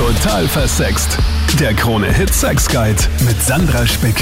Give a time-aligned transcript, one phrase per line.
[0.00, 1.18] Total versext.
[1.60, 4.14] Der Krone-Hit Sex Guide mit Sandra Spick.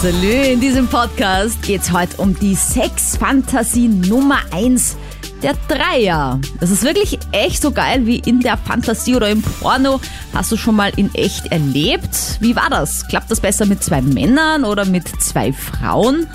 [0.00, 4.96] Salü, in diesem Podcast geht's heute um die Sexfantasie Nummer 1
[5.42, 6.40] der Dreier.
[6.60, 10.00] Das ist wirklich echt so geil wie in der Fantasie oder im Porno.
[10.32, 12.38] Hast du schon mal in echt erlebt?
[12.38, 13.08] Wie war das?
[13.08, 16.28] Klappt das besser mit zwei Männern oder mit zwei Frauen?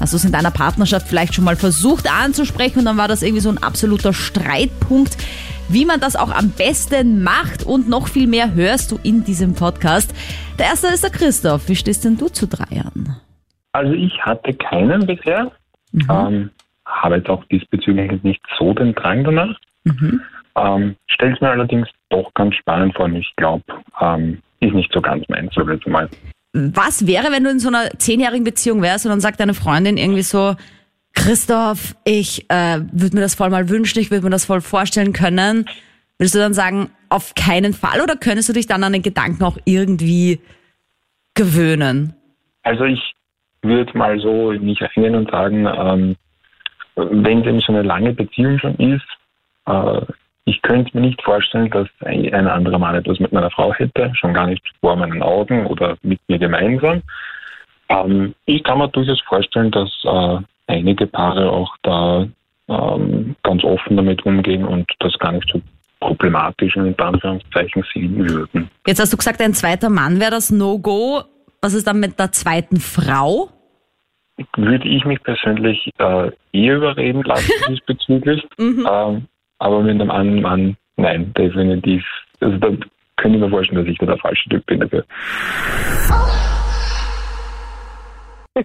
[0.00, 3.22] Hast du es in deiner Partnerschaft vielleicht schon mal versucht anzusprechen und dann war das
[3.22, 5.16] irgendwie so ein absoluter Streitpunkt?
[5.68, 9.54] Wie man das auch am besten macht und noch viel mehr hörst du in diesem
[9.54, 10.12] Podcast.
[10.58, 11.68] Der erste ist der Christoph.
[11.68, 13.16] Wie stehst denn du zu Dreiern?
[13.72, 15.52] Also ich hatte keinen bisher.
[16.10, 16.50] Ähm,
[16.86, 19.54] habe jetzt auch diesbezüglich nicht so den Drang danach.
[20.56, 23.64] Ähm, Stelle es mir allerdings doch ganz spannend vor und ich glaube,
[24.00, 26.08] ähm, ist nicht so ganz meins, so jetzt mal.
[26.52, 29.96] Was wäre, wenn du in so einer zehnjährigen Beziehung wärst und dann sagt deine Freundin
[29.96, 30.56] irgendwie so,
[31.14, 35.12] Christoph, ich äh, würde mir das voll mal wünschen, ich würde mir das voll vorstellen
[35.12, 35.66] können.
[36.18, 39.42] Würdest du dann sagen, auf keinen Fall oder könntest du dich dann an den Gedanken
[39.44, 40.40] auch irgendwie
[41.34, 42.14] gewöhnen?
[42.62, 43.00] Also ich
[43.62, 46.16] würde mal so in mich reingehen und sagen, ähm,
[46.96, 49.06] wenn eben so eine lange Beziehung schon ist,
[49.66, 50.00] äh,
[50.50, 54.10] ich könnte mir nicht vorstellen, dass ein, ein anderer Mann etwas mit meiner Frau hätte,
[54.14, 57.02] schon gar nicht vor meinen Augen oder mit mir gemeinsam.
[57.88, 62.26] Ähm, ich kann mir durchaus vorstellen, dass äh, einige Paare auch da
[62.68, 65.60] ähm, ganz offen damit umgehen und das gar nicht so
[66.00, 68.70] problematisch in Anführungszeichen sehen würden.
[68.86, 71.22] Jetzt hast du gesagt, ein zweiter Mann wäre das No-Go.
[71.62, 73.50] Was ist dann mit der zweiten Frau?
[74.56, 78.46] würde ich mich persönlich äh, eher überreden lassen diesbezüglich.
[78.58, 79.26] ähm,
[79.60, 82.04] aber mit einem anderen Mann, nein, definitiv.
[82.40, 82.68] Also da
[83.16, 85.04] könnte ich mir vorstellen, dass ich da der falsche Typ bin dafür.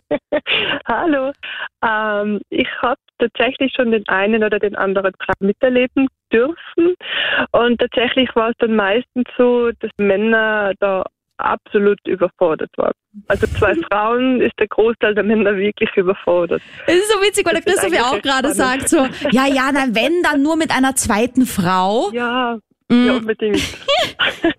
[0.87, 1.31] Hallo.
[1.83, 6.95] Ähm, ich habe tatsächlich schon den einen oder den anderen Traum miterleben dürfen.
[7.51, 11.03] Und tatsächlich war es dann meistens so, dass Männer da
[11.37, 12.93] absolut überfordert waren.
[13.27, 16.61] Also zwei Frauen ist der Großteil der Männer wirklich überfordert.
[16.87, 19.69] Es ist so witzig, weil der Das Christoph ja auch gerade sagt so, ja, ja,
[19.73, 22.11] na wenn, dann nur mit einer zweiten Frau.
[22.11, 22.59] Ja.
[22.91, 23.61] Ja unbedingt.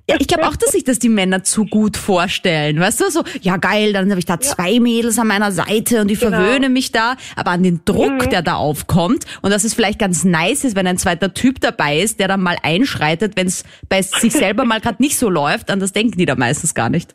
[0.09, 2.79] Ja, ich glaube auch, dass sich das die Männer zu gut vorstellen.
[2.79, 6.09] Weißt du, so, ja geil, dann habe ich da zwei Mädels an meiner Seite und
[6.09, 6.37] die Genau.
[6.37, 7.17] verwöhnen mich da.
[7.35, 8.31] Aber an den Druck, Mhm.
[8.31, 11.99] der da aufkommt und dass es vielleicht ganz nice ist, wenn ein zweiter Typ dabei
[12.01, 15.71] ist, der dann mal einschreitet, wenn es bei sich selber mal gerade nicht so läuft,
[15.71, 17.15] an das denken die da meistens gar nicht.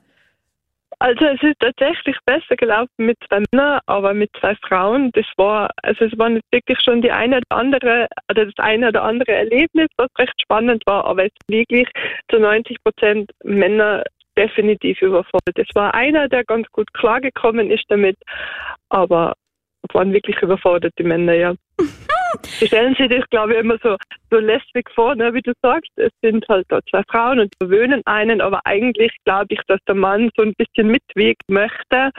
[1.02, 5.72] Also es ist tatsächlich besser gelaufen mit zwei Männern, aber mit zwei Frauen, das war,
[5.82, 9.32] also es war nicht wirklich schon die eine oder andere, oder das eine oder andere
[9.32, 11.90] Erlebnis, was recht spannend war, aber es wirklich
[12.30, 14.04] zu 90 Prozent Männer
[14.38, 15.58] definitiv überfordert.
[15.58, 18.18] Es war einer, der ganz gut klargekommen ist damit,
[18.90, 19.34] aber
[19.94, 21.56] waren wirklich überfordert, die Männer, ja.
[22.60, 23.98] Die stellen sich das, glaube ich, immer so,
[24.30, 25.34] so lästig vor, ne?
[25.34, 25.92] wie du sagst.
[25.96, 29.96] Es sind halt da zwei Frauen und verwöhnen einen, aber eigentlich glaube ich, dass der
[29.96, 32.12] Mann so ein bisschen mitwirken möchte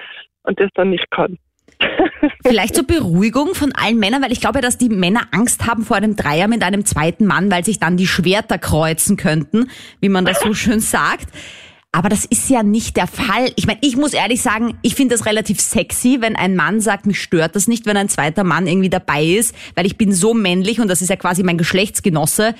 [0.42, 1.38] und das dann nicht kann.
[2.46, 5.96] Vielleicht zur Beruhigung von allen Männern, weil ich glaube dass die Männer Angst haben vor
[5.96, 10.24] einem Dreier mit einem zweiten Mann, weil sich dann die Schwerter kreuzen könnten, wie man
[10.24, 11.28] das so schön sagt.
[11.94, 13.52] Aber das ist ja nicht der Fall.
[13.56, 17.04] Ich meine, ich muss ehrlich sagen, ich finde das relativ sexy, wenn ein Mann sagt,
[17.04, 20.32] mich stört das nicht, wenn ein zweiter Mann irgendwie dabei ist, weil ich bin so
[20.32, 22.54] männlich und das ist ja quasi mein Geschlechtsgenosse.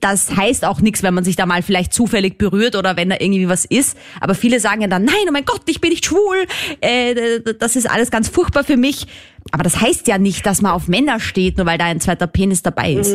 [0.00, 3.16] Das heißt auch nichts, wenn man sich da mal vielleicht zufällig berührt oder wenn da
[3.20, 3.94] irgendwie was ist.
[4.20, 6.46] Aber viele sagen ja dann, nein, oh mein Gott, ich bin nicht schwul.
[6.80, 9.06] Äh, das ist alles ganz furchtbar für mich.
[9.50, 12.26] Aber das heißt ja nicht, dass man auf Männer steht, nur weil da ein zweiter
[12.26, 13.14] Penis dabei ist.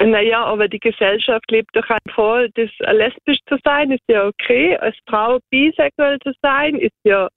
[0.00, 4.76] Naja, aber die Gesellschaft lebt doch ein vor, das lesbisch zu sein, ist ja okay.
[4.76, 7.28] Als Frau bisexuell zu sein, ist ja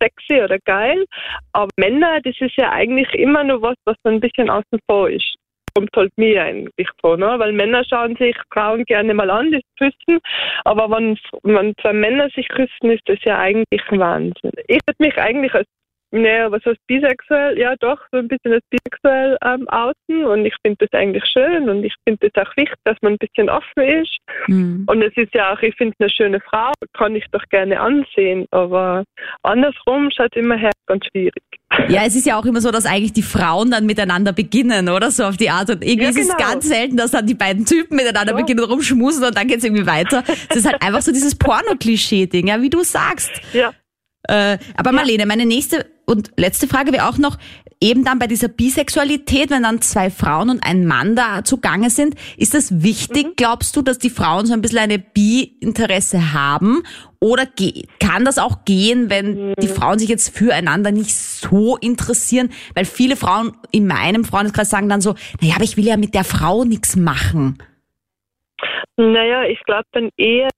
[0.00, 1.04] sexy oder geil.
[1.52, 5.08] Aber Männer, das ist ja eigentlich immer nur was, was so ein bisschen außen vor
[5.10, 5.36] ist.
[5.74, 7.38] Kommt halt mir eigentlich vor, ne?
[7.38, 10.20] Weil Männer schauen sich Frauen gerne mal an, das Küssen.
[10.64, 14.50] Aber wenn, wenn zwei Männer sich küssen, ist das ja eigentlich Wahnsinn.
[14.66, 15.68] Ich würde mich eigentlich als
[16.12, 17.58] naja, was heißt bisexuell?
[17.58, 21.68] Ja, doch, so ein bisschen als bisexuell ähm, outen und ich finde das eigentlich schön
[21.68, 24.16] und ich finde es auch wichtig, dass man ein bisschen offen ist.
[24.48, 24.84] Mhm.
[24.88, 28.46] Und es ist ja auch, ich finde eine schöne Frau, kann ich doch gerne ansehen,
[28.50, 29.04] aber
[29.42, 31.42] andersrum schaut immer her ganz schwierig.
[31.88, 35.12] Ja, es ist ja auch immer so, dass eigentlich die Frauen dann miteinander beginnen, oder?
[35.12, 35.70] So auf die Art.
[35.70, 36.50] Und irgendwie Ja, ist es genau.
[36.50, 38.38] ganz selten, dass dann die beiden Typen miteinander Ja.
[38.40, 40.24] beginnen rumschmusen und dann geht's irgendwie weiter.
[40.48, 43.30] Das ist halt einfach so dieses Porno-Klischee-Ding, ja, wie du sagst.
[43.52, 43.72] Ja.
[44.28, 47.38] Äh, aber Marlene, meine nächste und letzte Frage wäre auch noch,
[47.80, 52.14] eben dann bei dieser Bisexualität, wenn dann zwei Frauen und ein Mann da zugange sind,
[52.36, 56.82] ist das wichtig, glaubst du, dass die Frauen so ein bisschen eine Bi-Interesse haben?
[57.20, 57.46] Oder
[57.98, 62.50] kann das auch gehen, wenn die Frauen sich jetzt füreinander nicht so interessieren?
[62.74, 66.14] Weil viele Frauen in meinem Freundeskreis sagen dann so, naja, aber ich will ja mit
[66.14, 67.58] der Frau nichts machen.
[68.96, 70.48] Naja, ich glaube dann eher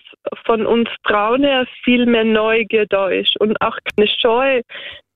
[0.44, 4.62] von uns Frauen her viel mehr Neugier da ist und auch keine Scheu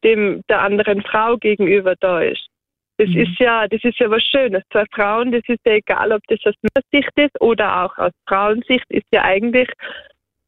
[0.06, 2.46] dem der anderen Frau gegenüber da ist.
[2.98, 3.18] Das mhm.
[3.18, 4.62] ist ja, das ist ja was Schönes.
[4.70, 8.86] Zwei Frauen, das ist ja egal, ob das aus Männersicht ist oder auch aus Frauensicht,
[8.88, 9.68] ist ja eigentlich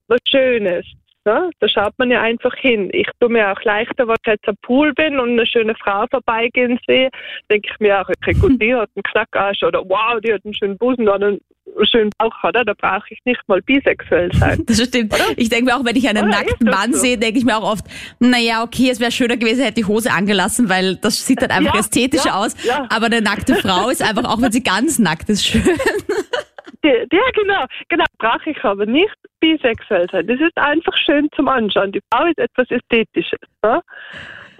[0.07, 0.87] was Schönes.
[1.29, 1.51] Ne?
[1.61, 2.89] Da schaut man ja einfach hin.
[2.95, 6.07] Ich tue mir auch leichter, wenn ich jetzt am Pool bin und eine schöne Frau
[6.11, 7.11] vorbeigehen sehe,
[7.51, 10.55] denke ich mir auch, okay, gut, die hat einen Knackarsch oder wow, die hat einen
[10.55, 11.41] schönen Busen oder einen
[11.83, 14.63] schönen Bauch hat, da brauche ich nicht mal bisexuell sein.
[14.67, 15.13] Das stimmt.
[15.13, 15.25] Oder?
[15.37, 17.01] Ich denke mir auch, wenn ich einen oder nackten Mann so?
[17.01, 17.85] sehe, denke ich mir auch oft,
[18.21, 21.75] naja, okay, es wäre schöner gewesen, hätte die Hose angelassen, weil das sieht dann einfach
[21.75, 22.55] ja, ästhetisch ja, aus.
[22.65, 22.87] Ja.
[22.89, 25.63] Aber eine nackte Frau ist einfach, auch wenn sie ganz nackt ist, schön.
[26.85, 30.27] Ja, genau, genau, brauche ich aber nicht bisexuell sein.
[30.27, 31.93] Das ist einfach schön zum Anschauen.
[31.93, 33.41] Die Frau ist etwas Ästhetisches.
[33.63, 33.81] Ne?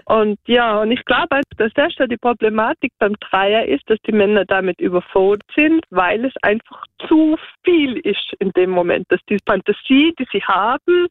[0.05, 4.11] Und ja, und ich glaube, dass das schon die Problematik beim Dreier ist, dass die
[4.11, 9.37] Männer damit überfordert sind, weil es einfach zu viel ist in dem Moment, dass die
[9.45, 11.07] Fantasie, die sie haben,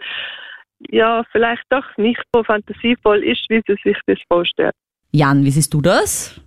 [0.91, 4.73] ja, vielleicht doch nicht so fantasievoll ist, wie sie sich das vorstellen.
[5.13, 6.41] Jan, wie siehst du das?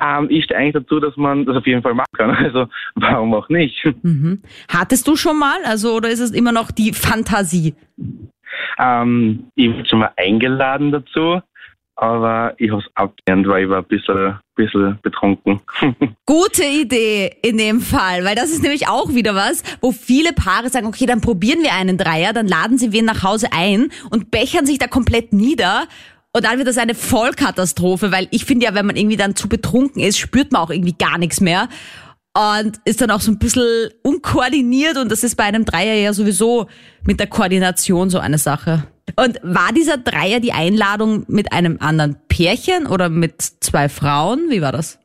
[0.00, 2.30] Ähm, ich stehe eigentlich dazu, dass man das auf jeden Fall machen kann.
[2.46, 3.84] Also warum auch nicht?
[4.02, 4.42] Mhm.
[4.68, 7.74] Hattest du schon mal, also oder ist es immer noch die Fantasie?
[8.78, 11.40] Ähm, ich wurde schon mal eingeladen dazu,
[11.96, 15.60] aber ich habe es abgelehnt, weil ich war ein bisschen, bisschen betrunken.
[16.26, 20.68] Gute Idee in dem Fall, weil das ist nämlich auch wieder was, wo viele Paare
[20.68, 24.30] sagen, okay, dann probieren wir einen Dreier, dann laden sie wen nach Hause ein und
[24.30, 25.84] bechern sich da komplett nieder
[26.36, 29.48] und dann wird das eine Vollkatastrophe, weil ich finde ja, wenn man irgendwie dann zu
[29.48, 31.70] betrunken ist, spürt man auch irgendwie gar nichts mehr.
[32.34, 36.12] Und ist dann auch so ein bisschen unkoordiniert und das ist bei einem Dreier ja
[36.12, 36.66] sowieso
[37.04, 38.86] mit der Koordination so eine Sache.
[39.16, 44.50] Und war dieser Dreier die Einladung mit einem anderen Pärchen oder mit zwei Frauen?
[44.50, 44.98] Wie war das?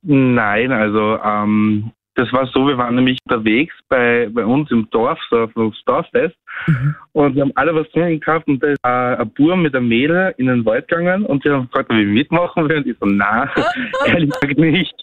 [0.00, 5.18] Nein, also ähm, das war so, wir waren nämlich unterwegs bei, bei uns im Dorf,
[5.30, 6.36] so auf das Dorffest.
[6.66, 6.94] Mhm.
[7.12, 9.88] Und wir haben alle was trinken gekauft und da ist äh, ein Bur mit einem
[9.88, 12.78] Mädel in den Wald gegangen und sie haben gefragt, ob ich mitmachen will.
[12.78, 13.48] Und ich so, nein,
[14.06, 14.94] ehrlich gesagt nicht.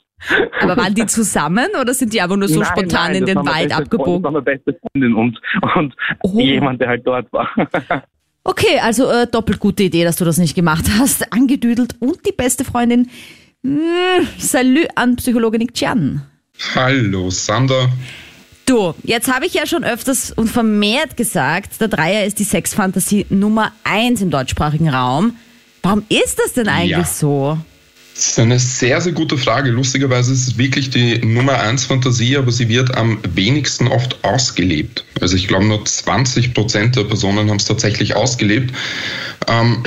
[0.62, 3.38] Aber waren die zusammen oder sind die aber nur so nein, spontan nein, in den
[3.38, 4.24] Wald abgebogen?
[4.24, 5.39] Das war meine beste Freundin und,
[5.75, 6.39] und oh.
[6.39, 7.50] jemand, der halt dort war.
[8.50, 11.33] Okay, also äh, doppelt gute Idee, dass du das nicht gemacht hast.
[11.33, 13.09] Angedüdelt und die beste Freundin.
[13.62, 13.81] Mmh,
[14.38, 16.21] Salü an Psychologin Nick Chan.
[16.75, 17.92] Hallo, Sander.
[18.65, 23.25] Du, jetzt habe ich ja schon öfters und vermehrt gesagt, der Dreier ist die Sexfantasie
[23.30, 25.38] Nummer eins im deutschsprachigen Raum.
[25.83, 27.06] Warum ist das denn eigentlich ja.
[27.06, 27.57] so?
[28.13, 29.69] Das ist eine sehr, sehr gute Frage.
[29.69, 35.06] Lustigerweise ist es wirklich die Nummer eins Fantasie, aber sie wird am wenigsten oft ausgelebt.
[35.21, 38.74] Also ich glaube, nur 20 Prozent der Personen haben es tatsächlich ausgelebt.
[39.48, 39.83] Ähm,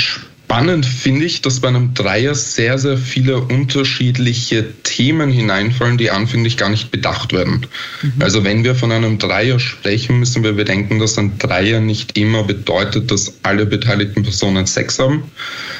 [0.50, 6.56] Spannend finde ich, dass bei einem Dreier sehr, sehr viele unterschiedliche Themen hineinfallen, die anfänglich
[6.56, 7.68] gar nicht bedacht werden.
[8.02, 8.14] Mhm.
[8.18, 12.42] Also wenn wir von einem Dreier sprechen, müssen wir bedenken, dass ein Dreier nicht immer
[12.42, 15.22] bedeutet, dass alle beteiligten Personen Sex haben.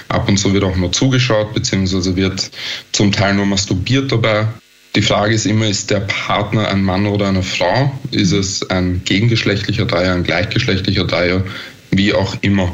[0.07, 2.49] Ab und zu wird auch nur zugeschaut, beziehungsweise wird
[2.93, 4.47] zum Teil nur masturbiert dabei.
[4.95, 7.93] Die Frage ist immer, ist der Partner ein Mann oder eine Frau?
[8.13, 11.45] Ist es ein gegengeschlechtlicher Dreier, ein gleichgeschlechtlicher Dreier?
[11.91, 12.73] Wie auch immer.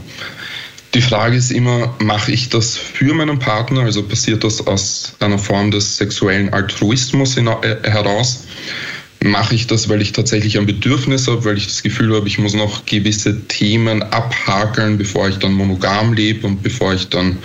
[0.97, 3.83] Die Frage ist immer, mache ich das für meinen Partner?
[3.83, 7.43] Also passiert das aus einer Form des sexuellen Altruismus äh,
[7.83, 8.45] heraus?
[9.23, 12.39] Mache ich das, weil ich tatsächlich ein Bedürfnis habe, weil ich das Gefühl habe, ich
[12.39, 17.39] muss noch gewisse Themen abhakeln, bevor ich dann monogam lebe und bevor ich dann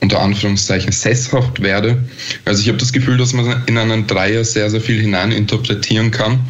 [0.00, 2.02] unter Anführungszeichen sesshaft werde.
[2.44, 6.40] Also ich habe das Gefühl, dass man in einen Dreier sehr, sehr viel hineininterpretieren kann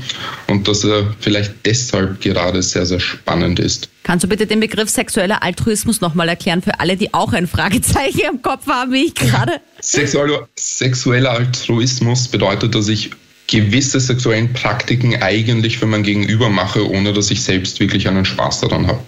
[0.47, 3.89] und dass er vielleicht deshalb gerade sehr, sehr spannend ist.
[4.03, 8.21] Kannst du bitte den Begriff sexueller Altruismus nochmal erklären für alle, die auch ein Fragezeichen
[8.31, 9.61] im Kopf haben, wie ich gerade?
[9.81, 13.11] Sexueller Altruismus bedeutet, dass ich
[13.51, 18.61] gewisse sexuellen Praktiken eigentlich für mein Gegenüber mache, ohne dass ich selbst wirklich einen Spaß
[18.61, 19.01] daran habe.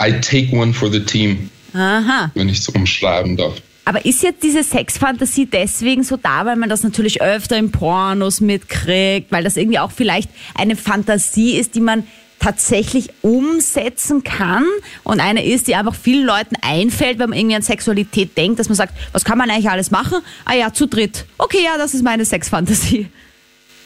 [0.00, 1.50] I take one for the team.
[1.74, 2.30] Aha.
[2.34, 3.54] Wenn ich es umschreiben darf.
[3.84, 8.40] Aber ist jetzt diese Sexfantasie deswegen so da, weil man das natürlich öfter in Pornos
[8.40, 12.04] mitkriegt, weil das irgendwie auch vielleicht eine Fantasie ist, die man
[12.38, 14.64] tatsächlich umsetzen kann
[15.02, 18.68] und eine ist, die einfach vielen Leuten einfällt, wenn man irgendwie an Sexualität denkt, dass
[18.68, 20.18] man sagt, was kann man eigentlich alles machen?
[20.44, 21.26] Ah ja, zu dritt.
[21.38, 23.08] Okay, ja, das ist meine Sexfantasie.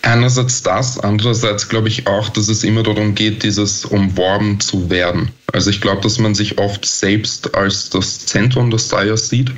[0.09, 5.33] Einerseits das, andererseits glaube ich auch, dass es immer darum geht, dieses umworben zu werden.
[5.53, 9.53] Also ich glaube, dass man sich oft selbst als das Zentrum des Styles sieht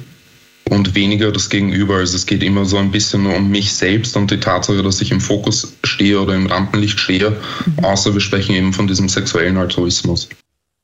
[0.68, 1.98] und weniger das Gegenüber.
[1.98, 5.00] Also es geht immer so ein bisschen nur um mich selbst und die Tatsache, dass
[5.00, 7.84] ich im Fokus stehe oder im Rampenlicht stehe, mhm.
[7.84, 10.28] außer wir sprechen eben von diesem sexuellen Altruismus.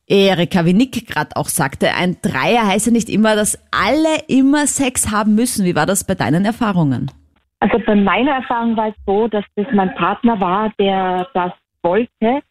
[0.07, 4.69] Erika, wie Nick gerade auch sagte, ein Dreier heißt ja nicht immer, dass alle immer
[4.69, 5.65] Sex haben müssen.
[5.65, 7.11] Wie war das bei deinen Erfahrungen?
[7.61, 12.43] Also bei meiner Erfahrung war es so, dass das mein Partner war, der das wollte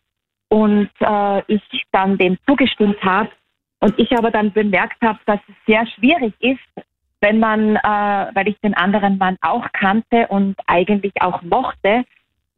[0.49, 3.29] und äh, ich dann dem zugestimmt habe
[3.81, 6.85] und ich aber dann bemerkt habe, dass es sehr schwierig ist,
[7.21, 7.79] wenn man, äh,
[8.33, 12.03] weil ich den anderen Mann auch kannte und eigentlich auch mochte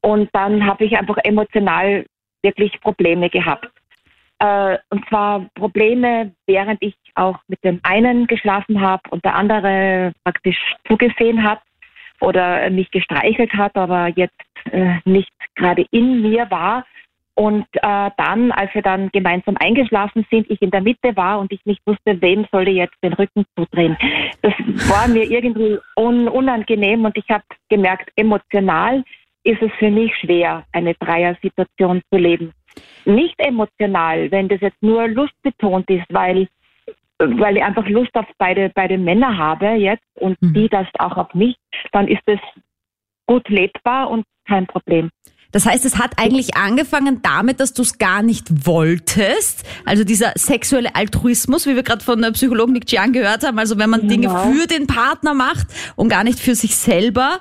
[0.01, 2.06] und dann habe ich einfach emotional
[2.44, 3.70] wirklich Probleme gehabt.
[4.39, 10.13] Äh, und zwar Probleme, während ich auch mit dem einen geschlafen habe und der andere
[10.24, 11.60] praktisch zugesehen hat
[12.22, 14.36] oder mich gestreichelt hat, aber jetzt
[14.72, 16.86] äh, nicht gerade in mir war.
[17.36, 21.52] Und äh, dann, als wir dann gemeinsam eingeschlafen sind, ich in der Mitte war und
[21.54, 23.96] ich nicht wusste, wem soll ich jetzt den Rücken zudrehen.
[24.42, 24.54] Das
[24.90, 29.04] war mir irgendwie un unangenehm und ich habe gemerkt, emotional
[29.44, 32.54] ist es für mich schwer, eine Dreier-Situation zu leben.
[33.06, 36.48] Nicht emotional, wenn das jetzt nur lustbetont ist, weil,
[37.20, 40.54] weil ich einfach Lust auf beide, beide Männer habe jetzt und mhm.
[40.54, 41.56] die das auch auf mich,
[41.92, 42.40] dann ist es
[43.26, 45.10] gut lebbar und kein Problem.
[45.52, 49.66] Das heißt, es hat eigentlich angefangen damit, dass du es gar nicht wolltest.
[49.86, 53.58] Also dieser sexuelle Altruismus, wie wir gerade von der Psychologin Nick Jiang gehört haben.
[53.58, 54.14] Also wenn man genau.
[54.14, 57.40] Dinge für den Partner macht und gar nicht für sich selber.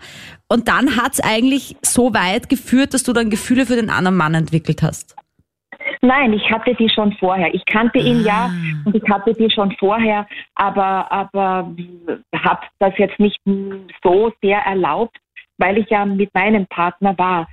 [0.49, 4.17] Und dann hat es eigentlich so weit geführt, dass du dann Gefühle für den anderen
[4.17, 5.16] Mann entwickelt hast.
[6.07, 7.53] Nein, ich hatte die schon vorher.
[7.53, 8.29] Ich kannte ihn ah.
[8.29, 8.51] ja
[8.85, 11.75] und ich hatte die schon vorher, aber, aber
[12.33, 13.41] habe das jetzt nicht
[14.05, 15.17] so sehr erlaubt,
[15.59, 17.49] weil ich ja mit meinem Partner war.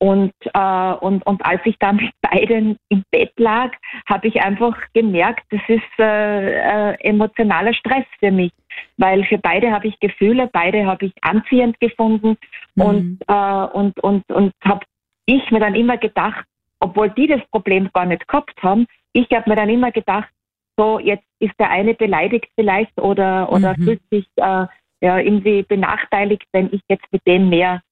[0.00, 3.72] Und, äh, und, und als ich dann mit beiden im Bett lag,
[4.08, 8.52] habe ich einfach gemerkt, das ist äh, äh, emotionaler Stress für mich.
[8.96, 12.38] Weil für beide habe ich Gefühle, beide habe ich anziehend gefunden
[12.76, 12.82] mhm.
[12.82, 14.86] und, äh, und, und, und habe
[15.26, 16.46] ich mir dann immer gedacht,
[16.80, 20.28] obwohl die das Problem gar nicht gehabt haben, ich habe mir dann immer gedacht,
[20.76, 23.84] so jetzt ist der eine beleidigt vielleicht oder, oder mhm.
[23.84, 24.66] fühlt sich äh,
[25.00, 27.82] ja, irgendwie benachteiligt, wenn ich jetzt mit dem mehr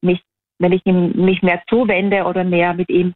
[0.00, 0.22] mich
[0.60, 3.14] wenn ich ihm mich mehr zuwende oder mehr mit ihm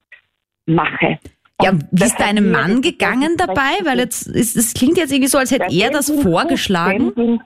[0.66, 1.18] mache.
[1.60, 3.84] Ja, wie ist deinem Mann gegangen dabei?
[3.84, 7.14] Weil jetzt es, es klingt jetzt irgendwie so, als hätte er das vorgeschlagen.
[7.14, 7.40] Dem,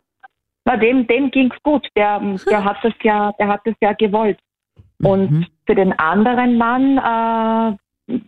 [0.65, 1.87] na, dem, dem ging's gut.
[1.97, 4.39] Der, der hat das ja, der hat das ja gewollt.
[5.03, 5.47] Und mhm.
[5.67, 7.77] für den anderen Mann äh,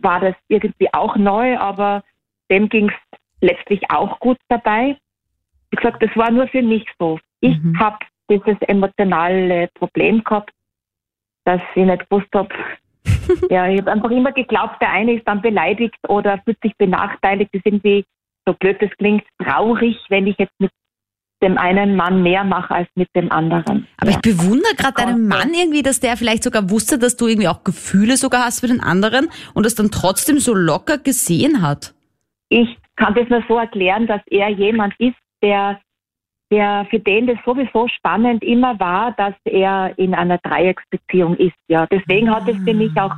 [0.01, 2.03] war das irgendwie auch neu, aber
[2.51, 2.93] dem ging's
[3.41, 4.97] letztlich auch gut dabei.
[5.71, 7.19] Wie gesagt, das war nur für mich so.
[7.41, 7.79] Ich mhm.
[7.79, 7.97] habe
[8.29, 10.51] dieses emotionale Problem gehabt
[11.49, 12.49] dass ich nicht gewusst habe.
[13.49, 17.49] ja, ich habe einfach immer geglaubt, der eine ist dann beleidigt oder fühlt sich benachteiligt.
[17.53, 18.05] Das ist irgendwie,
[18.45, 20.71] so blöd das klingt, traurig, wenn ich jetzt mit
[21.41, 23.87] dem einen Mann mehr mache als mit dem anderen.
[23.97, 24.17] Aber ja.
[24.17, 27.63] ich bewundere gerade deinen Mann irgendwie, dass der vielleicht sogar wusste, dass du irgendwie auch
[27.63, 31.93] Gefühle sogar hast für den anderen und das dann trotzdem so locker gesehen hat.
[32.49, 35.79] Ich kann das nur so erklären, dass er jemand ist, der
[36.51, 41.55] der für den das sowieso spannend immer war, dass er in einer Dreiecksbeziehung ist.
[41.67, 43.13] Ja, deswegen hat es für mich auch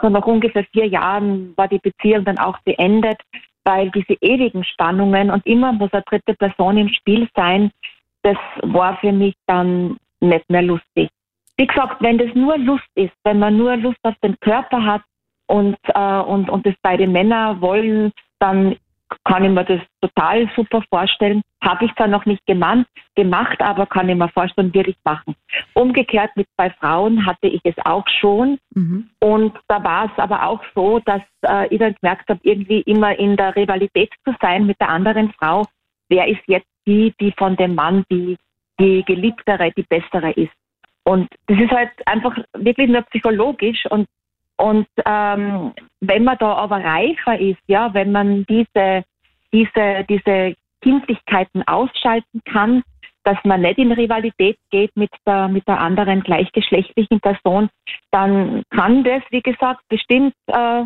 [0.00, 3.20] so nach ungefähr vier Jahren war die Beziehung dann auch beendet,
[3.66, 7.72] weil diese ewigen Spannungen und immer muss eine dritte Person im Spiel sein,
[8.22, 11.10] das war für mich dann nicht mehr lustig.
[11.56, 15.02] Wie gesagt, wenn das nur Lust ist, wenn man nur Lust auf den Körper hat
[15.46, 18.76] und, äh, und, und das beide Männer wollen, dann
[19.24, 21.42] kann ich mir das total super vorstellen.
[21.62, 25.34] Habe ich zwar noch nicht gemacht, gemacht, aber kann ich mir vorstellen, würde ich machen.
[25.74, 28.58] Umgekehrt mit zwei Frauen hatte ich es auch schon.
[28.74, 29.10] Mhm.
[29.20, 33.18] Und da war es aber auch so, dass äh, ich dann gemerkt habe, irgendwie immer
[33.18, 35.64] in der Rivalität zu sein mit der anderen Frau.
[36.08, 38.36] Wer ist jetzt die, die von dem Mann die,
[38.78, 40.52] die geliebtere, die bessere ist?
[41.04, 44.06] Und das ist halt einfach wirklich nur psychologisch und
[44.58, 49.04] und ähm, wenn man da aber reifer ist, ja, wenn man diese,
[49.52, 52.82] diese, diese Kindlichkeiten ausschalten kann,
[53.24, 57.68] dass man nicht in Rivalität geht mit der, mit der anderen gleichgeschlechtlichen Person,
[58.12, 60.84] dann kann das, wie gesagt, bestimmt äh,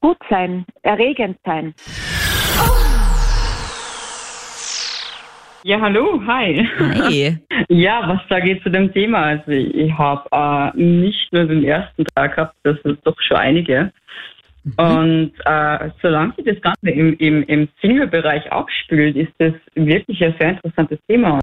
[0.00, 1.74] gut sein, erregend sein.
[5.64, 6.68] Ja, hallo, hi.
[6.78, 7.38] Hi.
[7.68, 9.22] ja, was sage ich zu dem Thema?
[9.22, 13.92] Also ich habe äh, nicht nur den ersten Tag gehabt, das sind doch schon einige.
[14.64, 14.72] Mhm.
[14.78, 20.34] Und äh, solange sich das Ganze im, im, im Single-Bereich abspielt, ist das wirklich ein
[20.38, 21.40] sehr interessantes Thema.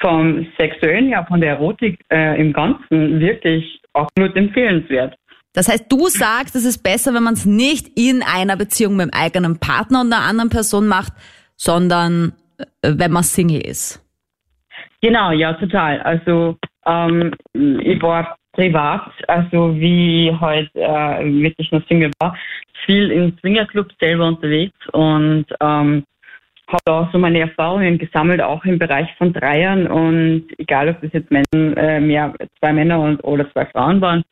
[0.00, 5.14] Vom Sexuellen her, von der Erotik äh, im Ganzen wirklich auch nur empfehlenswert.
[5.54, 9.06] Das heißt, du sagst, es ist besser, wenn man es nicht in einer Beziehung mit
[9.06, 11.14] dem eigenen Partner und einer anderen Person macht,
[11.56, 14.04] sondern äh, wenn man Single ist.
[15.00, 16.00] Genau, ja, total.
[16.00, 22.36] Also ähm, ich war privat, also wie halt äh, wirklich nur Single war,
[22.84, 26.04] viel im Swingerclub selber unterwegs und ähm,
[26.66, 31.12] habe da so meine Erfahrungen gesammelt, auch im Bereich von Dreiern und egal, ob das
[31.12, 34.24] jetzt Männer, äh, mehr zwei Männer und, oder zwei Frauen waren.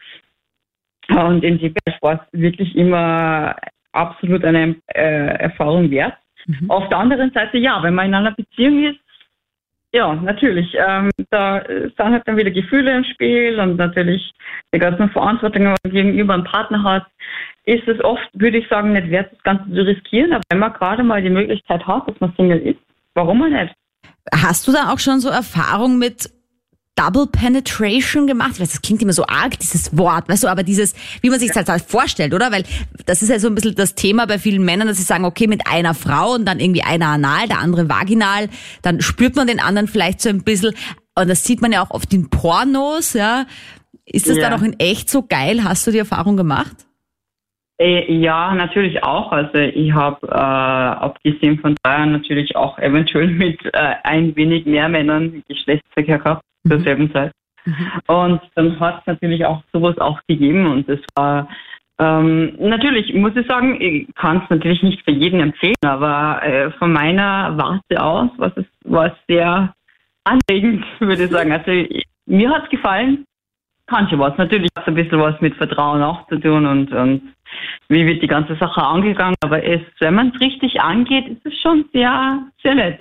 [1.09, 3.57] Und in dem Bereich war es wirklich immer
[3.93, 6.15] absolut eine äh, Erfahrung wert.
[6.47, 6.71] Mhm.
[6.71, 8.99] Auf der anderen Seite, ja, wenn man in einer Beziehung ist,
[9.93, 10.75] ja, natürlich.
[10.75, 14.33] Ähm, da sind halt dann wieder Gefühle im Spiel und natürlich
[14.75, 17.07] die ganzen Verantwortungen, die man gegenüber einem Partner hat,
[17.65, 20.33] ist es oft, würde ich sagen, nicht wert, das Ganze zu riskieren.
[20.33, 22.81] Aber wenn man gerade mal die Möglichkeit hat, dass man Single ist,
[23.15, 23.75] warum auch nicht?
[24.33, 26.31] Hast du da auch schon so Erfahrung mit
[26.97, 28.59] Double Penetration gemacht.
[28.59, 31.53] Weiß, das klingt immer so arg, dieses Wort, weißt du, aber dieses, wie man sich
[31.53, 32.51] das halt vorstellt, oder?
[32.51, 32.65] Weil
[33.05, 35.47] das ist ja so ein bisschen das Thema bei vielen Männern, dass sie sagen, okay,
[35.47, 38.49] mit einer Frau und dann irgendwie einer anal, der andere vaginal,
[38.83, 40.75] dann spürt man den anderen vielleicht so ein bisschen,
[41.15, 43.47] und das sieht man ja auch oft in Pornos, ja.
[44.07, 44.49] Ist das ja.
[44.49, 45.65] dann auch in echt so geil?
[45.65, 46.77] Hast du die Erfahrung gemacht?
[47.79, 49.33] Äh, ja, natürlich auch.
[49.33, 54.89] Also ich habe äh, abgesehen von Bayern natürlich auch eventuell mit äh, ein wenig mehr
[54.89, 56.85] Männern Geschlechtsverkehr gehabt zur mhm.
[56.85, 57.33] selben Zeit.
[57.65, 57.75] Mhm.
[58.07, 61.49] Und dann hat es natürlich auch sowas auch gegeben und es war
[61.99, 66.71] ähm, natürlich, muss ich sagen, ich kann es natürlich nicht für jeden empfehlen, aber äh,
[66.73, 69.75] von meiner Warte aus was es, war es sehr
[70.25, 71.53] anregend, würde ich sagen.
[71.53, 71.73] Also
[72.27, 73.25] mir hat es gefallen,
[73.87, 74.37] kann schon was.
[74.37, 77.23] Natürlich hat es ein bisschen was mit Vertrauen auch zu tun und, und
[77.89, 79.37] wie wird die ganze Sache angegangen.
[79.43, 83.01] Aber es, wenn man es richtig angeht, ist es schon sehr, sehr nett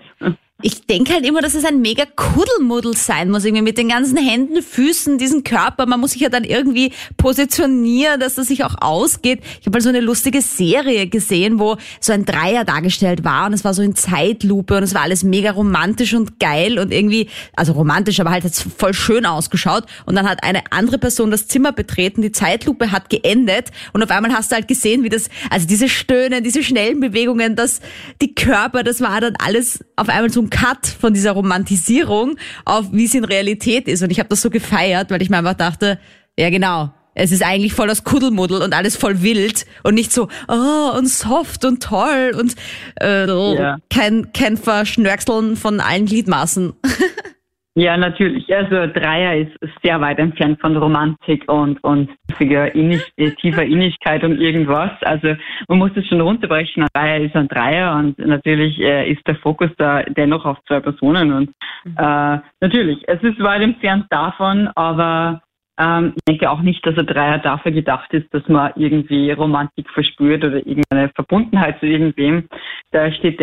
[0.61, 4.17] ich denke halt immer, dass es ein mega Kuddelmuddel sein muss, irgendwie mit den ganzen
[4.17, 5.85] Händen, Füßen, diesen Körper.
[5.85, 9.41] Man muss sich ja dann irgendwie positionieren, dass das sich auch ausgeht.
[9.59, 13.53] Ich habe mal so eine lustige Serie gesehen, wo so ein Dreier dargestellt war und
[13.53, 17.27] es war so in Zeitlupe und es war alles mega romantisch und geil und irgendwie,
[17.57, 19.83] also romantisch, aber halt hat voll schön ausgeschaut.
[20.05, 24.09] Und dann hat eine andere Person das Zimmer betreten, die Zeitlupe hat geendet und auf
[24.09, 27.81] einmal hast du halt gesehen, wie das, also diese Stöhnen, diese schnellen Bewegungen, das,
[28.21, 32.85] die Körper, das war dann alles auf einmal so ein Cut von dieser Romantisierung auf
[32.91, 34.03] wie es in Realität ist.
[34.03, 35.99] Und ich habe das so gefeiert, weil ich mir einfach dachte,
[36.37, 40.27] ja genau, es ist eigentlich voll das Kuddelmuddel und alles voll wild und nicht so,
[40.49, 42.55] oh, und soft und toll und
[43.01, 43.77] äh, ja.
[43.89, 46.73] kein, kein Verschnörkeln von allen Gliedmaßen.
[47.77, 48.53] Ja, natürlich.
[48.55, 49.51] Also Dreier ist
[49.83, 53.01] sehr weit entfernt von Romantik und, und tiefer, Innig
[53.41, 54.91] tiefer Innigkeit und irgendwas.
[55.01, 55.35] Also
[55.67, 56.83] man muss es schon runterbrechen.
[56.83, 60.79] Ein Dreier ist ein Dreier und natürlich äh, ist der Fokus da dennoch auf zwei
[60.79, 61.33] Personen.
[61.33, 61.49] Und
[61.83, 61.97] mhm.
[61.97, 65.41] äh, natürlich, es ist weit entfernt davon, aber
[65.77, 69.89] ähm, ich denke auch nicht, dass ein Dreier dafür gedacht ist, dass man irgendwie Romantik
[69.89, 72.47] verspürt oder irgendeine Verbundenheit zu irgendwem.
[72.91, 73.41] Da steht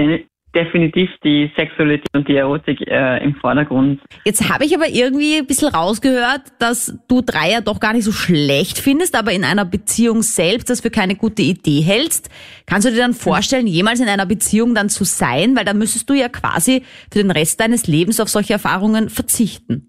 [0.55, 4.01] definitiv die Sexualität und die Erotik äh, im Vordergrund.
[4.25, 8.13] Jetzt habe ich aber irgendwie ein bisschen rausgehört, dass du Dreier doch gar nicht so
[8.13, 12.31] schlecht findest, aber in einer Beziehung selbst das für keine gute Idee hältst.
[12.67, 15.57] Kannst du dir dann vorstellen, jemals in einer Beziehung dann zu sein?
[15.57, 19.89] Weil da müsstest du ja quasi für den Rest deines Lebens auf solche Erfahrungen verzichten.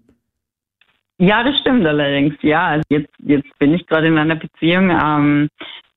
[1.18, 2.34] Ja, das stimmt allerdings.
[2.42, 4.90] Ja, also jetzt, jetzt bin ich gerade in einer Beziehung.
[4.90, 5.48] Ähm,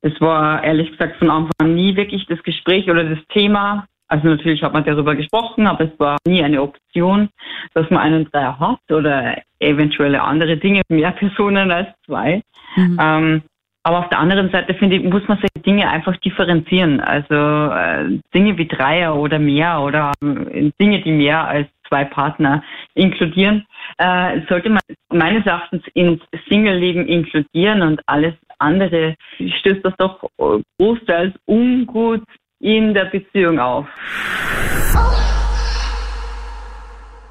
[0.02, 3.88] es war ehrlich gesagt von Anfang an nie wirklich das Gespräch oder das Thema.
[4.08, 7.30] Also natürlich hat man darüber gesprochen, aber es war nie eine Option,
[7.74, 12.42] dass man einen Dreier hat oder eventuelle andere Dinge, mehr Personen als zwei.
[12.76, 13.00] Mhm.
[13.02, 13.42] Ähm,
[13.84, 17.00] aber auf der anderen Seite finde ich, muss man solche Dinge einfach differenzieren.
[17.00, 22.64] Also äh, Dinge wie Dreier oder mehr oder äh, Dinge, die mehr als zwei Partner
[22.96, 23.66] inkludieren,
[23.98, 30.30] äh, sollte man meines Erachtens ins Single-Leben inkludieren und alles andere stößt das doch
[30.78, 32.24] großteils ungut
[32.60, 33.88] in der Beziehung auf?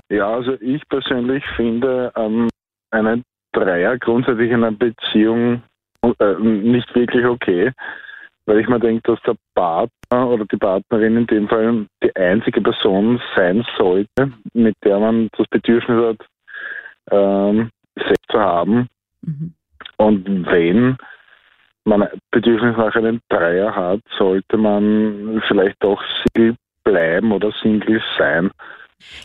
[0.09, 2.49] Ja, also ich persönlich finde ähm,
[2.91, 5.63] einen Dreier grundsätzlich in einer Beziehung
[6.03, 7.73] äh, nicht wirklich okay,
[8.47, 12.61] weil ich mir denke, dass der Partner oder die Partnerin in dem Fall die einzige
[12.61, 16.27] Person sein sollte, mit der man das Bedürfnis hat,
[17.11, 18.89] ähm, Sex zu haben.
[19.23, 19.55] Mhm.
[19.97, 20.97] Und wenn
[21.87, 26.03] man Bedürfnis nach einem Dreier hat, sollte man vielleicht doch
[26.35, 28.51] Single bleiben oder Single sein.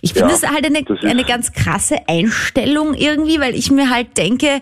[0.02, 4.18] Ich finde es ja, halt eine, eine ganz krasse Einstellung irgendwie, weil ich mir halt
[4.18, 4.62] denke,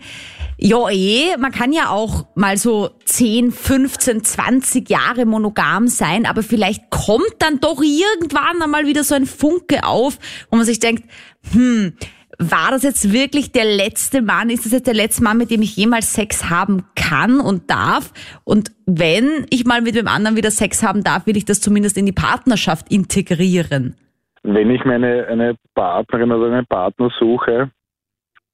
[0.57, 6.43] ja eh, man kann ja auch mal so 10, 15, 20 Jahre monogam sein, aber
[6.43, 11.03] vielleicht kommt dann doch irgendwann einmal wieder so ein Funke auf, wo man sich denkt,
[11.51, 11.93] hm,
[12.39, 14.49] war das jetzt wirklich der letzte Mann?
[14.49, 18.13] Ist das jetzt der letzte Mann, mit dem ich jemals Sex haben kann und darf?
[18.45, 21.97] Und wenn ich mal mit dem anderen wieder Sex haben darf, will ich das zumindest
[21.97, 23.95] in die Partnerschaft integrieren.
[24.43, 27.71] Wenn ich meine eine Partnerin oder einen Partner suche,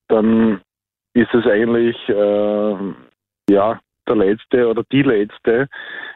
[0.08, 0.62] dann
[1.14, 2.94] ist es eigentlich äh,
[3.52, 5.68] ja der letzte oder die letzte,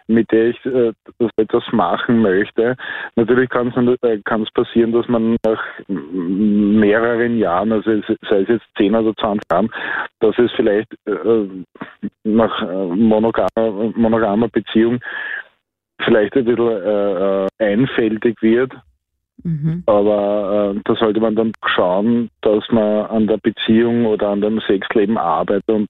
[0.10, 0.92] mit der ich äh,
[1.38, 2.76] etwas machen möchte.
[3.16, 4.18] Natürlich kann es äh,
[4.54, 9.70] passieren, dass man nach mehreren Jahren, also sei es jetzt 10 oder 20 Jahren,
[10.20, 11.48] dass es vielleicht äh,
[12.24, 15.00] nach äh, monogamer, monogamer Beziehung
[16.02, 18.74] vielleicht ein bisschen äh, äh einfältig wird
[19.44, 19.84] Mhm.
[19.86, 24.60] Aber äh, da sollte man dann schauen, dass man an der Beziehung oder an dem
[24.62, 25.88] Sexleben arbeitet und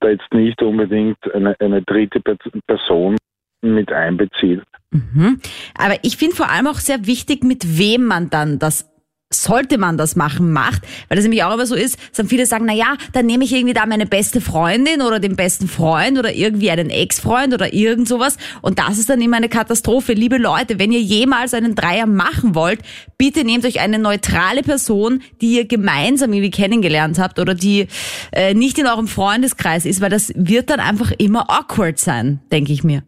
[0.00, 2.20] da jetzt nicht unbedingt eine, eine dritte
[2.66, 3.16] Person
[3.62, 4.62] mit einbezieht.
[4.90, 5.40] Mhm.
[5.76, 8.90] Aber ich finde vor allem auch sehr wichtig, mit wem man dann das
[9.32, 12.64] sollte man das machen, macht, weil das nämlich auch immer so ist, dass viele sagen,
[12.66, 16.34] na ja, dann nehme ich irgendwie da meine beste Freundin oder den besten Freund oder
[16.34, 20.14] irgendwie einen Ex-Freund oder irgend sowas und das ist dann immer eine Katastrophe.
[20.14, 22.80] Liebe Leute, wenn ihr jemals einen Dreier machen wollt,
[23.18, 27.86] bitte nehmt euch eine neutrale Person, die ihr gemeinsam irgendwie kennengelernt habt oder die
[28.32, 32.72] äh, nicht in eurem Freundeskreis ist, weil das wird dann einfach immer awkward sein, denke
[32.72, 33.04] ich mir.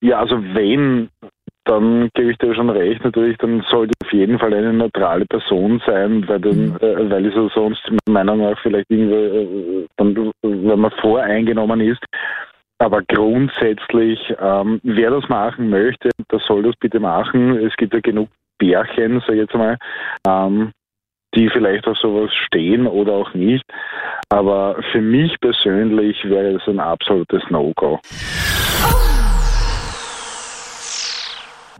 [0.00, 1.08] Ja, also wenn
[1.66, 5.82] dann gebe ich dir schon recht, natürlich, dann sollte auf jeden Fall eine neutrale Person
[5.84, 6.76] sein, weil, dann, mhm.
[6.80, 11.80] äh, weil es so sonst meiner Meinung nach vielleicht irgendwie, äh, dann, wenn man voreingenommen
[11.80, 12.02] ist.
[12.78, 17.56] Aber grundsätzlich, ähm, wer das machen möchte, der soll das bitte machen.
[17.56, 18.28] Es gibt ja genug
[18.58, 19.76] Bärchen, sag ich jetzt mal,
[20.26, 20.70] ähm,
[21.34, 23.64] die vielleicht auf sowas stehen oder auch nicht.
[24.28, 27.98] Aber für mich persönlich wäre es ein absolutes No-Go.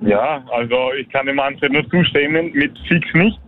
[0.00, 3.38] Ja, also ich kann dem Manfred nur zustimmen, mit Fix nicht.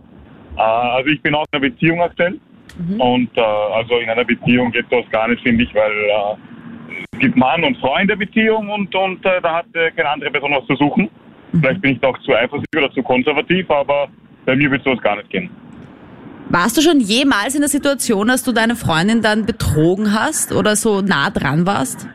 [0.57, 2.39] Äh, also ich bin auch in einer Beziehung aktuell.
[2.77, 3.01] Mhm.
[3.01, 7.19] Und äh, also in einer Beziehung geht das gar nicht, finde ich, weil äh, es
[7.19, 10.31] gibt Mann und Frau in der Beziehung und, und äh, da hat äh, keine andere
[10.31, 11.09] Person was zu suchen.
[11.51, 11.61] Mhm.
[11.61, 14.07] Vielleicht bin ich da auch zu eifersüchtig oder zu konservativ, aber
[14.45, 15.49] bei mir wird sowas gar nicht gehen.
[16.51, 20.75] Warst du schon jemals in der Situation, dass du deine Freundin dann betrogen hast oder
[20.75, 22.07] so nah dran warst?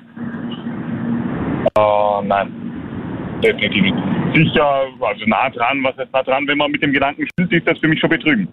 [1.79, 2.64] Uh, nein,
[3.43, 3.97] definitiv nicht
[4.35, 7.69] sicher, also nah dran, was heißt nah dran, wenn man mit dem Gedanken spielt, ist
[7.69, 8.49] das für mich schon betrügen.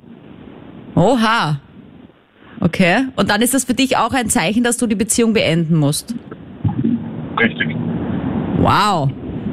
[0.96, 1.60] Oha.
[2.60, 3.06] Okay.
[3.16, 6.14] Und dann ist das für dich auch ein Zeichen, dass du die Beziehung beenden musst.
[7.40, 7.76] Richtig.
[8.58, 9.10] Wow.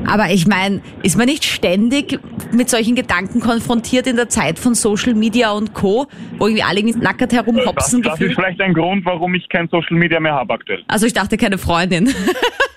[0.07, 2.19] Aber ich meine, ist man nicht ständig
[2.53, 6.07] mit solchen Gedanken konfrontiert in der Zeit von Social Media und Co.,
[6.39, 8.03] wo irgendwie alle nackert herumhopsen?
[8.03, 10.83] Das, das ist vielleicht ein Grund, warum ich kein Social Media mehr habe aktuell.
[10.89, 12.09] Also ich dachte keine Freundin.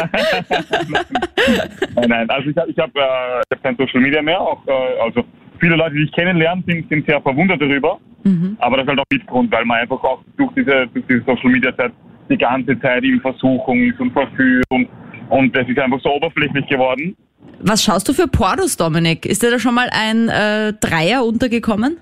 [1.96, 4.40] nein, nein, also ich habe ich hab, äh, hab kein Social Media mehr.
[4.40, 5.24] Auch, äh, also
[5.58, 7.98] viele Leute, die ich kennenlernen, sind, sind sehr verwundert darüber.
[8.24, 8.56] Mhm.
[8.60, 11.50] Aber das ist halt auch Mitgrund, weil man einfach auch durch diese, durch diese Social
[11.50, 11.92] Media Zeit
[12.28, 14.88] die ganze Zeit in Versuchung ist und verführt und,
[15.30, 17.16] und das ist einfach so oberflächlich geworden.
[17.60, 19.26] Was schaust du für Pornos, Dominik?
[19.26, 21.96] Ist dir da schon mal ein äh, Dreier untergekommen?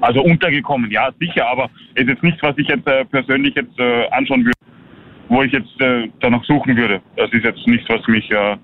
[0.00, 3.78] Also untergekommen, ja, sicher, aber es ist jetzt nichts, was ich jetzt äh, persönlich jetzt
[3.78, 4.56] äh, anschauen würde
[5.28, 7.00] wo ich jetzt äh, danach suchen würde.
[7.16, 8.56] Das ist jetzt nichts, was mich äh,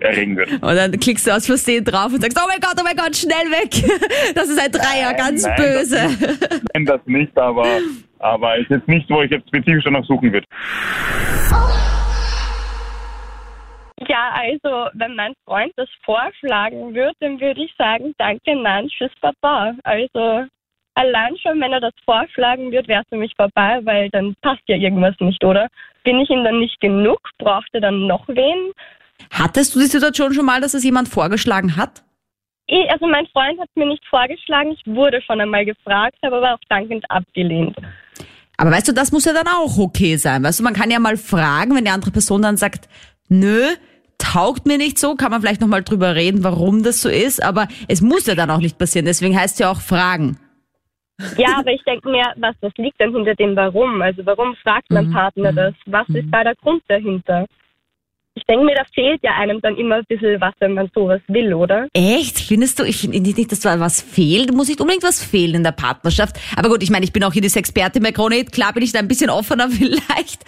[0.00, 0.54] erregen würde.
[0.54, 3.16] Und dann klickst du aus Versehen drauf und sagst, oh mein Gott, oh mein Gott,
[3.16, 3.70] schnell weg.
[4.34, 5.96] Das ist ein Dreier, nein, ganz nein, böse.
[5.96, 7.66] Das nein, das nicht, aber,
[8.18, 10.46] aber ist jetzt nicht, wo ich jetzt spezifisch danach suchen würde.
[14.08, 19.12] Ja, also, wenn mein Freund das vorschlagen würde, dann würde ich sagen, danke, nein, tschüss,
[19.20, 19.74] Papa.
[19.84, 20.46] Also,
[20.94, 24.62] allein schon, wenn er das vorschlagen wird, wäre es für mich vorbei, weil dann passt
[24.66, 25.68] ja irgendwas nicht, oder?
[26.04, 27.20] Bin ich ihm dann nicht genug?
[27.38, 28.72] Braucht er dann noch wen?
[29.30, 32.02] Hattest du die Situation schon mal, dass es jemand vorgeschlagen hat?
[32.66, 36.54] Ich, also mein Freund hat mir nicht vorgeschlagen, ich wurde schon einmal gefragt, habe aber
[36.54, 37.76] auch dankend abgelehnt.
[38.56, 40.44] Aber weißt du, das muss ja dann auch okay sein.
[40.44, 42.88] Weißt du, man kann ja mal fragen, wenn die andere Person dann sagt,
[43.28, 43.64] nö,
[44.18, 47.68] taugt mir nicht so, kann man vielleicht nochmal drüber reden, warum das so ist, aber
[47.88, 49.06] es muss ja dann auch nicht passieren.
[49.06, 50.38] Deswegen heißt es ja auch fragen.
[51.36, 54.00] Ja, aber ich denke mir, was, was liegt denn hinter dem Warum?
[54.02, 55.12] Also warum fragt mein mhm.
[55.12, 55.74] Partner das?
[55.86, 56.30] Was ist mhm.
[56.30, 57.46] da der Grund dahinter?
[58.40, 61.20] Ich denke mir, da fehlt ja einem dann immer ein bisschen was, wenn man sowas
[61.28, 61.88] will, oder?
[61.92, 62.38] Echt?
[62.38, 64.54] Findest du, ich finde nicht, dass da was fehlt.
[64.54, 66.40] Muss nicht unbedingt was fehlen in der Partnerschaft.
[66.56, 68.46] Aber gut, ich meine, ich bin auch hier das Experte bei Krone.
[68.46, 70.42] Klar bin ich da ein bisschen offener vielleicht.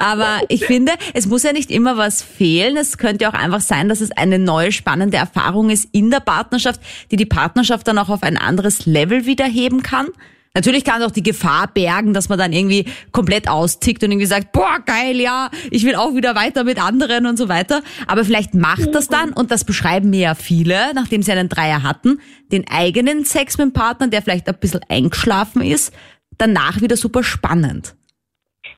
[0.00, 2.76] Aber ich finde, es muss ja nicht immer was fehlen.
[2.76, 6.80] Es könnte auch einfach sein, dass es eine neue spannende Erfahrung ist in der Partnerschaft,
[7.12, 10.08] die die Partnerschaft dann auch auf ein anderes Level wieder heben kann.
[10.56, 14.26] Natürlich kann es auch die Gefahr bergen, dass man dann irgendwie komplett austickt und irgendwie
[14.26, 17.82] sagt, boah, geil, ja, ich will auch wieder weiter mit anderen und so weiter.
[18.06, 21.82] Aber vielleicht macht das dann, und das beschreiben mir ja viele, nachdem sie einen Dreier
[21.82, 25.94] hatten, den eigenen Sex mit dem Partner, der vielleicht ein bisschen eingeschlafen ist,
[26.38, 27.94] danach wieder super spannend.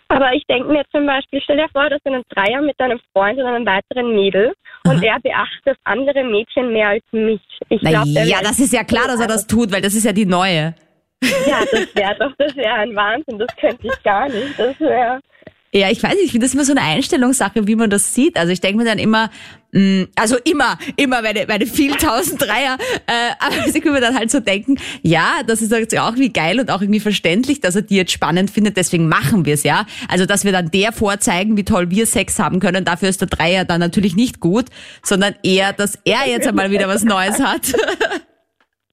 [0.08, 2.98] Aber ich denke mir zum Beispiel, stell dir vor, dass du einen Dreier mit deinem
[3.12, 4.94] Freund oder einem weiteren Mädel Aha.
[4.94, 7.40] und er beachtet andere Mädchen mehr als mich.
[7.68, 10.12] Ich glaub, ja, das ist ja klar, dass er das tut, weil das ist ja
[10.12, 10.74] die neue.
[11.22, 14.58] Ja, das wäre doch, das wäre ein Wahnsinn, das könnte ich gar nicht.
[14.58, 15.20] Das wäre.
[15.74, 18.38] Ja, ich weiß nicht, ich finde das immer so eine Einstellungssache, wie man das sieht.
[18.38, 19.28] Also ich denke mir dann immer,
[19.72, 24.30] mh, also immer, immer meine, meine vielen tausend Dreier, äh, aber sie können dann halt
[24.30, 27.82] so denken, ja, das ist jetzt auch wie geil und auch irgendwie verständlich, dass er
[27.82, 29.84] die jetzt spannend findet, deswegen machen wir es, ja.
[30.08, 33.28] Also, dass wir dann der vorzeigen, wie toll wir Sex haben können, dafür ist der
[33.28, 34.66] Dreier dann natürlich nicht gut,
[35.02, 37.74] sondern eher, dass er jetzt einmal wieder was Neues hat.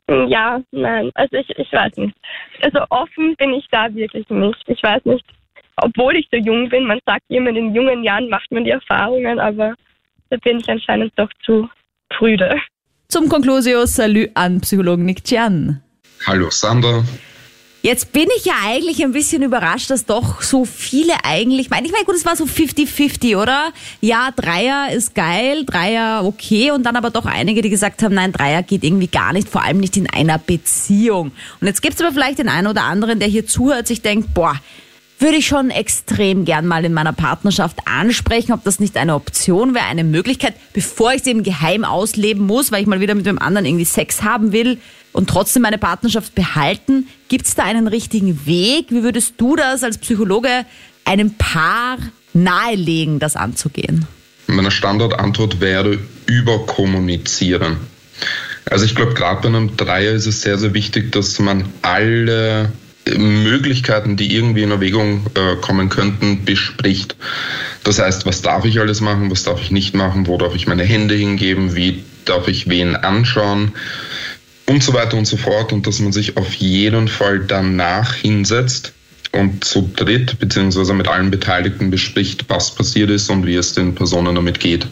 [0.08, 2.16] Ja, nein, also ich, ich weiß nicht.
[2.62, 4.64] Also offen bin ich da wirklich nicht.
[4.68, 5.26] Ich weiß nicht,
[5.78, 8.70] obwohl ich so jung bin, man sagt immer, in den jungen Jahren macht man die
[8.70, 9.74] Erfahrungen, aber
[10.30, 11.68] da bin ich anscheinend doch zu
[12.10, 12.60] prüde.
[13.08, 15.82] Zum Conclusio, Salü an Psychologen Nick Chan.
[16.28, 17.04] Hallo Sandra.
[17.86, 21.86] Jetzt bin ich ja eigentlich ein bisschen überrascht, dass doch so viele eigentlich meinen.
[21.86, 23.72] Ich meine, gut, es war so 50-50, oder?
[24.02, 28.32] Ja, Dreier ist geil, Dreier okay und dann aber doch einige, die gesagt haben, nein,
[28.32, 31.32] Dreier geht irgendwie gar nicht, vor allem nicht in einer Beziehung.
[31.62, 34.60] Und jetzt gibt's aber vielleicht den einen oder anderen, der hier zuhört, sich denkt, boah,
[35.20, 39.76] würde ich schon extrem gern mal in meiner Partnerschaft ansprechen, ob das nicht eine Option
[39.76, 43.28] wäre, eine Möglichkeit, bevor ich es eben geheim ausleben muss, weil ich mal wieder mit
[43.28, 44.80] dem anderen irgendwie Sex haben will
[45.16, 47.08] und trotzdem meine Partnerschaft behalten.
[47.30, 48.88] Gibt es da einen richtigen Weg?
[48.90, 50.66] Wie würdest du das als Psychologe
[51.06, 51.98] einem Paar
[52.34, 54.06] nahelegen, das anzugehen?
[54.48, 57.78] Meine Standardantwort wäre überkommunizieren.
[58.70, 62.72] Also ich glaube, gerade bei einem Dreier ist es sehr, sehr wichtig, dass man alle
[63.16, 67.16] Möglichkeiten, die irgendwie in Erwägung äh, kommen könnten, bespricht.
[67.84, 70.68] Das heißt, was darf ich alles machen, was darf ich nicht machen, wo darf ich
[70.68, 73.72] meine Hände hingeben, wie darf ich wen anschauen
[74.68, 75.74] und so weiter und so fort.
[75.74, 78.94] Und dass man sich auf jeden Fall danach hinsetzt
[79.32, 83.94] und zu dritt beziehungsweise mit allen Beteiligten bespricht, was passiert ist und wie es den
[83.94, 84.88] Personen damit geht.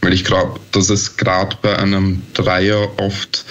[0.00, 3.44] Weil ich glaube, dass es gerade bei einem Dreier oft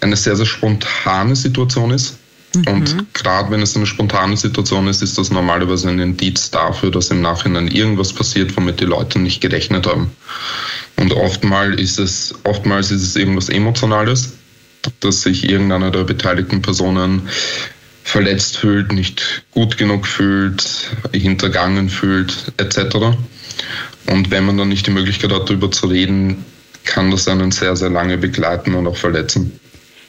[0.00, 2.18] eine sehr, sehr spontane Situation ist
[2.64, 3.06] und mhm.
[3.12, 7.20] gerade wenn es eine spontane Situation ist, ist das normalerweise ein Indiz dafür, dass im
[7.20, 10.10] Nachhinein irgendwas passiert, womit die Leute nicht gerechnet haben.
[10.96, 14.32] Und oftmals ist es, oftmals ist es irgendwas Emotionales,
[15.00, 17.28] dass sich irgendeiner der beteiligten Personen
[18.04, 23.16] verletzt fühlt, nicht gut genug fühlt, hintergangen fühlt, etc.
[24.06, 26.44] Und wenn man dann nicht die Möglichkeit hat, darüber zu reden,
[26.84, 29.58] kann das einen sehr, sehr lange begleiten und auch verletzen.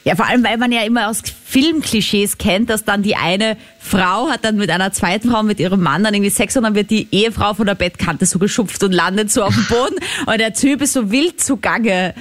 [0.08, 4.30] Ja, vor allem, weil man ja immer aus Filmklischees kennt, dass dann die eine Frau
[4.30, 6.92] hat dann mit einer zweiten Frau, mit ihrem Mann dann irgendwie Sex und dann wird
[6.92, 10.54] die Ehefrau von der Bettkante so geschupft und landet so auf dem Boden und der
[10.54, 12.14] Typ ist so wild zugange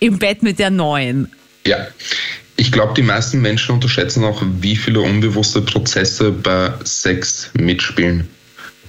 [0.00, 1.30] im Bett mit der neuen.
[1.68, 1.86] Ja.
[2.56, 8.26] Ich glaube, die meisten Menschen unterschätzen auch, wie viele unbewusste Prozesse bei Sex mitspielen.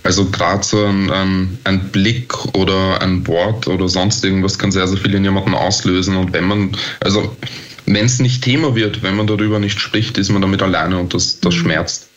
[0.04, 4.88] Also gerade so ein, ein, ein, Blick oder ein Wort oder sonst irgendwas kann sehr,
[4.88, 6.16] sehr viel in jemandem auslösen.
[6.16, 7.36] Und wenn man, also
[7.86, 11.14] wenn es nicht Thema wird, wenn man darüber nicht spricht, ist man damit alleine und
[11.14, 11.60] das, das mhm.
[11.60, 12.09] schmerzt.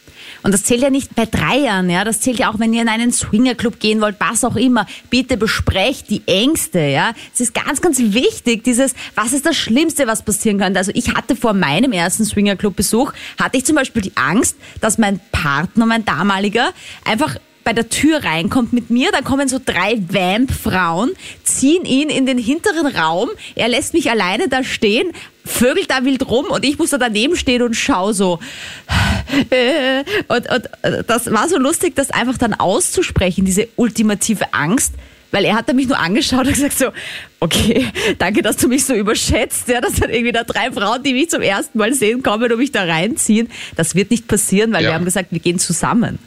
[0.43, 2.05] Und das zählt ja nicht bei Dreiern, ja.
[2.05, 4.87] Das zählt ja auch, wenn ihr in einen Swingerclub gehen wollt, was auch immer.
[5.11, 7.13] Bitte besprecht die Ängste, ja.
[7.33, 10.79] Es ist ganz, ganz wichtig, dieses, was ist das Schlimmste, was passieren könnte.
[10.79, 15.21] Also ich hatte vor meinem ersten Swingerclub-Besuch, hatte ich zum Beispiel die Angst, dass mein
[15.31, 16.73] Partner, mein damaliger,
[17.05, 21.13] einfach bei der Tür reinkommt mit mir, dann kommen so drei Vamp-Frauen,
[21.45, 25.13] ziehen ihn in den hinteren Raum, er lässt mich alleine da stehen,
[25.45, 28.39] vögelt da wild rum und ich muss da daneben stehen und schau so.
[30.29, 30.69] Und, und
[31.09, 34.95] das war so lustig, das einfach dann auszusprechen, diese ultimative Angst,
[35.31, 36.87] weil er hat mich nur angeschaut und gesagt so,
[37.41, 37.87] okay,
[38.19, 41.31] danke, dass du mich so überschätzt, ja, dass dann irgendwie da drei Frauen, die mich
[41.31, 43.49] zum ersten Mal sehen, kommen und mich da reinziehen.
[43.77, 44.91] Das wird nicht passieren, weil ja.
[44.91, 46.19] wir haben gesagt, wir gehen zusammen.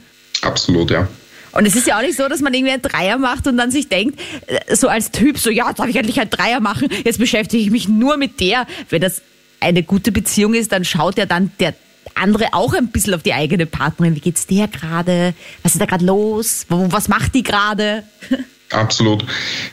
[0.42, 1.08] Absolut, ja.
[1.56, 3.70] Und es ist ja auch nicht so, dass man irgendwie einen Dreier macht und dann
[3.70, 7.18] sich denkt, äh, so als Typ, so ja, darf ich endlich einen Dreier machen, jetzt
[7.18, 8.66] beschäftige ich mich nur mit der.
[8.90, 9.22] Wenn das
[9.60, 11.74] eine gute Beziehung ist, dann schaut ja dann der
[12.14, 14.14] andere auch ein bisschen auf die eigene Partnerin.
[14.14, 15.34] Wie geht's der gerade?
[15.62, 16.66] Was ist da gerade los?
[16.68, 18.04] Was macht die gerade?
[18.70, 19.24] Absolut.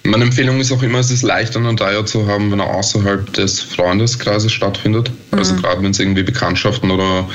[0.03, 3.33] Meine Empfehlung ist auch immer, es ist leichter, einen Dreier zu haben, wenn er außerhalb
[3.33, 5.09] des Freundeskreises stattfindet.
[5.31, 5.39] Mhm.
[5.39, 7.27] Also gerade wenn es irgendwie Bekanntschaften oder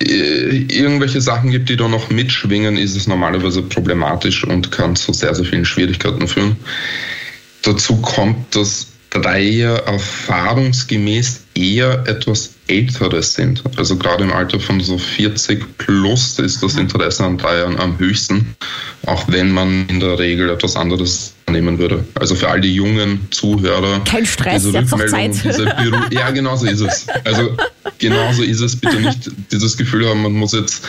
[0.00, 5.12] äh, irgendwelche Sachen gibt, die da noch mitschwingen, ist es normalerweise problematisch und kann zu
[5.12, 6.56] sehr, sehr vielen Schwierigkeiten führen.
[7.62, 13.62] Dazu kommt, dass Dreier erfahrungsgemäß eher etwas Älteres sind.
[13.76, 18.56] Also gerade im Alter von so 40 plus ist das Interesse an Dreiern am höchsten,
[19.06, 22.04] auch wenn man in der Regel etwas anderes nehmen würde.
[22.14, 24.00] Also für all die jungen Zuhörer.
[24.04, 25.34] Kein Stress, diese jetzt noch Zeit.
[26.10, 27.06] ja, genau so ist es.
[27.24, 27.56] Also
[27.98, 28.76] genau so ist es.
[28.76, 30.84] Bitte nicht dieses Gefühl haben, man muss jetzt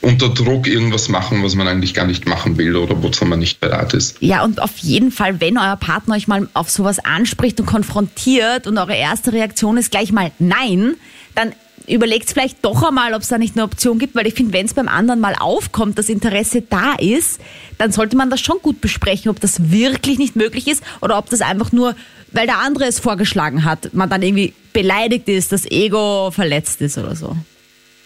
[0.00, 3.60] unter Druck irgendwas machen, was man eigentlich gar nicht machen will oder wozu man nicht
[3.60, 4.16] bereit ist.
[4.20, 8.66] Ja, und auf jeden Fall, wenn euer Partner euch mal auf sowas anspricht und konfrontiert
[8.66, 10.94] und eure erste Reaktion ist gleich mal Nein,
[11.34, 11.52] dann
[11.88, 14.66] überlegt vielleicht doch einmal, ob es da nicht eine Option gibt, weil ich finde, wenn
[14.66, 17.40] es beim anderen mal aufkommt, das Interesse da ist,
[17.78, 21.30] dann sollte man das schon gut besprechen, ob das wirklich nicht möglich ist oder ob
[21.30, 21.94] das einfach nur,
[22.32, 26.98] weil der andere es vorgeschlagen hat, man dann irgendwie beleidigt ist, das Ego verletzt ist
[26.98, 27.36] oder so.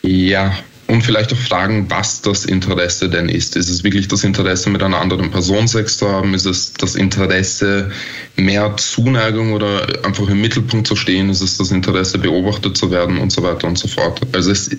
[0.02, 0.54] Ja,
[0.90, 3.54] und vielleicht auch fragen, was das Interesse denn ist.
[3.56, 6.34] Ist es wirklich das Interesse, mit einer anderen Person Sex zu haben?
[6.34, 7.90] Ist es das Interesse,
[8.36, 11.30] mehr Zuneigung oder einfach im Mittelpunkt zu stehen?
[11.30, 14.20] Ist es das Interesse, beobachtet zu werden und so weiter und so fort?
[14.32, 14.70] Also es,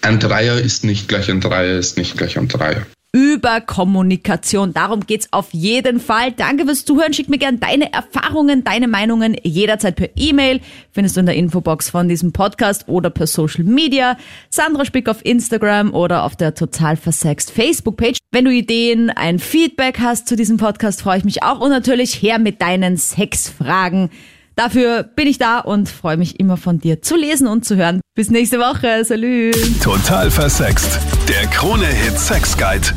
[0.00, 2.86] ein Dreier ist nicht gleich ein Dreier, ist nicht gleich ein Dreier
[3.16, 4.74] über Kommunikation.
[4.74, 6.32] Darum geht's auf jeden Fall.
[6.32, 7.14] Danke fürs Zuhören.
[7.14, 10.60] Schick mir gerne deine Erfahrungen, deine Meinungen jederzeit per E-Mail.
[10.92, 14.18] Findest du in der Infobox von diesem Podcast oder per Social Media.
[14.50, 18.18] Sandra Spick auf Instagram oder auf der total versext Facebook-Page.
[18.32, 21.60] Wenn du Ideen, ein Feedback hast zu diesem Podcast, freue ich mich auch.
[21.60, 24.10] Und natürlich her mit deinen Sexfragen.
[24.56, 28.02] Dafür bin ich da und freue mich immer von dir zu lesen und zu hören.
[28.14, 29.02] Bis nächste Woche.
[29.06, 29.52] Salü.
[29.82, 30.98] Total versext.
[31.28, 32.88] Der Krone-Hit Sex Guide.